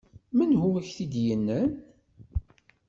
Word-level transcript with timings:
Menhu 0.37 0.69
ak-t-id-yennan? 0.79 1.71